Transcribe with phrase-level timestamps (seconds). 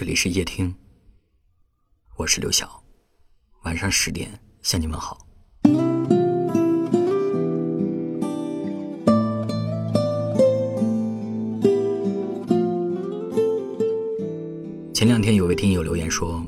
[0.00, 0.74] 这里是夜听，
[2.16, 2.82] 我是刘晓，
[3.64, 4.30] 晚上十点
[4.62, 5.26] 向你们好。
[14.94, 16.42] 前两天有位听友留言说：“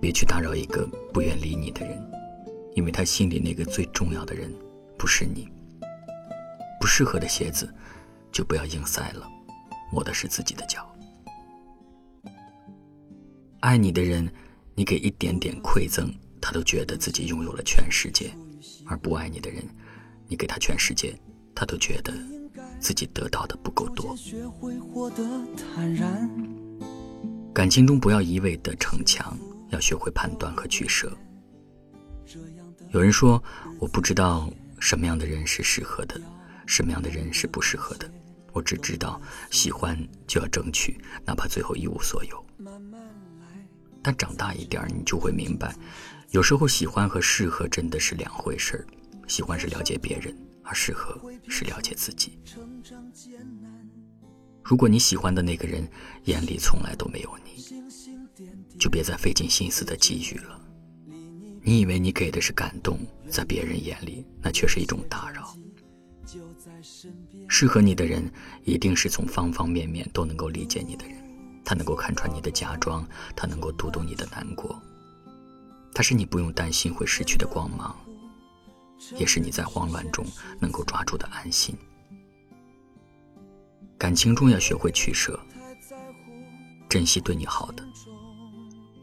[0.00, 2.00] 别去打扰一个不愿理你的人，
[2.76, 4.48] 因为他心里那个最重要的人
[4.96, 5.48] 不是你。
[6.80, 7.68] 不适合的鞋子
[8.30, 9.28] 就不要硬塞了，
[9.90, 10.88] 磨的是自己的脚。
[13.62, 14.28] 爱你的人，
[14.74, 18.30] 你给一点点馈赠，他都觉得自己拥有了全世界；
[18.86, 19.64] 而不爱你的人，
[20.26, 21.16] 你给他全世界，
[21.54, 22.12] 他都觉得
[22.80, 24.14] 自己得到的不够多。”
[27.54, 29.38] 感情中不要一味的逞强，
[29.70, 31.16] 要学会判断和取舍。
[32.90, 33.40] 有人说，
[33.78, 36.20] 我不知道什么样的人是适合的，
[36.66, 38.10] 什么样的人是不适合的。
[38.52, 39.22] 我只知道，
[39.52, 42.44] 喜欢就要争取，哪怕最后一无所有。
[44.02, 45.74] 但长大一点，你就会明白，
[46.30, 48.86] 有时候喜欢和适合真的是两回事儿。
[49.28, 52.38] 喜欢是了解别人，而适合是了解自己。
[54.62, 55.88] 如果你喜欢的那个人
[56.24, 57.62] 眼里从来都没有你，
[58.78, 60.60] 就别再费尽心思的给予了。
[61.62, 62.98] 你以为你给的是感动，
[63.30, 65.56] 在别人眼里那却是一种打扰。
[67.48, 68.30] 适合你的人，
[68.64, 71.16] 一定是从方方面面都能够理解你的人。
[71.64, 74.80] 他能够看穿你的假装，他能够读懂你的难过。
[75.94, 77.94] 他是你不用担心会失去的光芒，
[79.16, 80.24] 也是你在慌乱中
[80.58, 81.76] 能够抓住的安心。
[83.98, 85.38] 感情中要学会取舍，
[86.88, 87.84] 珍惜对你好的，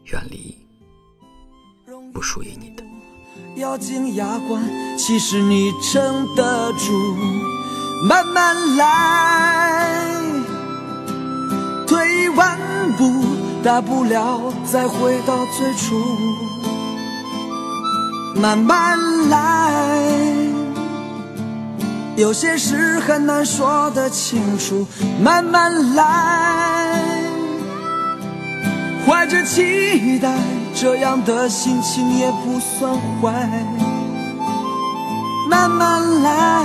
[0.06, 0.58] 远离
[2.12, 2.84] 不属于你的。
[3.56, 4.62] 咬紧牙关，
[4.98, 7.14] 其实你撑得住，
[8.06, 10.29] 慢慢来，
[11.90, 12.56] 退一万
[12.96, 13.10] 步，
[13.64, 16.00] 大不了再回到最初，
[18.40, 18.96] 慢慢
[19.28, 20.06] 来。
[22.14, 24.86] 有些事很难说得清楚，
[25.20, 26.96] 慢慢来。
[29.04, 30.38] 怀着期待，
[30.72, 33.64] 这样的心情也不算坏。
[35.48, 36.64] 慢慢来，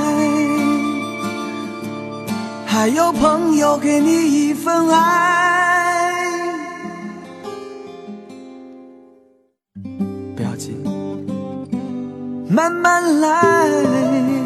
[2.67, 4.97] 还有朋友给你一份爱。
[10.35, 10.75] 不要紧，
[12.49, 14.44] 慢慢来。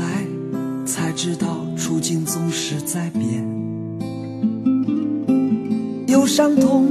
[0.00, 0.24] 来，
[0.86, 3.44] 才知道处境总是在变。
[6.06, 6.88] 有伤痛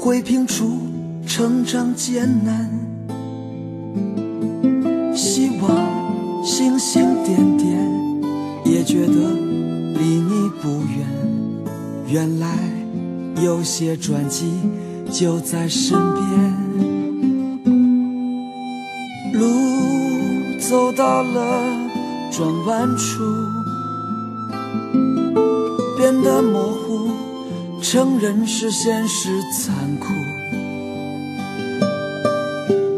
[0.00, 0.78] 会拼出
[1.26, 2.70] 成长艰难，
[5.14, 7.68] 希望星星点点
[8.64, 11.06] 也觉得离你不远。
[12.08, 12.48] 原来
[13.42, 14.50] 有些转机
[15.12, 16.24] 就在身边，
[19.34, 19.74] 路。
[20.66, 21.83] 走到了
[22.36, 23.22] 转弯处，
[25.96, 27.08] 变得模糊，
[27.80, 30.08] 承认是现实残酷。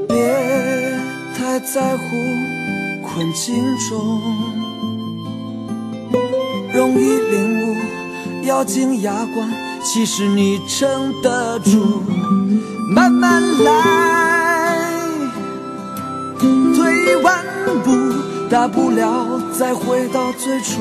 [0.08, 0.98] 别
[1.36, 2.02] 太在乎
[3.06, 4.22] 困境中，
[6.72, 7.76] 容易领悟，
[8.46, 9.50] 咬紧牙关，
[9.84, 12.02] 其实你撑得住，
[12.88, 15.10] 慢慢来，
[16.40, 17.44] 退一万。
[17.84, 17.90] 步，
[18.48, 20.80] 大不了再回到最初，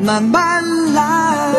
[0.00, 0.62] 慢慢
[0.92, 1.54] 来。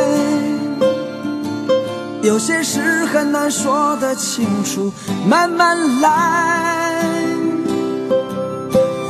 [2.22, 4.92] 有些事很难说得清楚，
[5.28, 7.03] 慢慢来。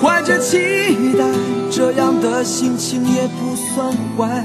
[0.02, 0.57] 怀着期
[1.18, 1.25] 待，
[1.69, 4.44] 这样的心情也不算坏。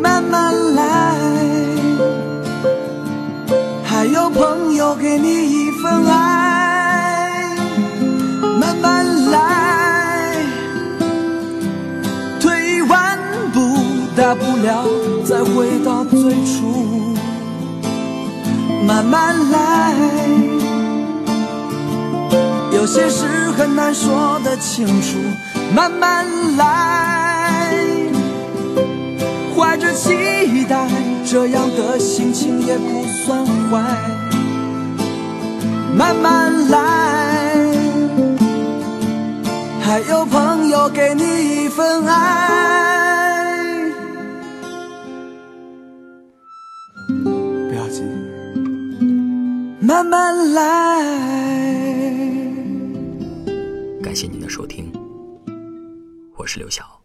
[0.00, 1.16] 慢慢来，
[3.84, 6.31] 还有朋友给你一份爱。
[14.32, 14.88] 大不了
[15.26, 17.14] 再回到最初，
[18.86, 19.94] 慢慢来。
[22.72, 23.26] 有些事
[23.58, 25.18] 很难说得清楚，
[25.74, 26.24] 慢慢
[26.56, 27.74] 来。
[29.54, 30.88] 怀着期待，
[31.26, 33.82] 这样的心情也不算坏。
[35.94, 37.66] 慢慢来，
[39.82, 42.41] 还有朋友给你一份爱。
[49.92, 50.62] 慢慢来。
[54.02, 54.90] 感谢您的收听，
[56.34, 57.01] 我是刘晓。